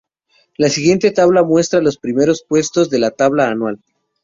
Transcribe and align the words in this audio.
La 0.57 0.69
siguiente 0.69 1.11
tabla 1.11 1.43
muestra 1.43 1.79
los 1.79 1.99
primeros 1.99 2.41
puestos 2.41 2.89
de 2.89 2.97
la 2.97 3.11
Tabla 3.11 3.49
Anual. 3.49 3.79